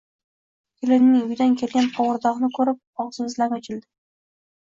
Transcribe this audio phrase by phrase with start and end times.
[0.79, 3.87] Kelinning uyidan kelgan qovurdoqni ko‘rib og‘zimiz lang ochildi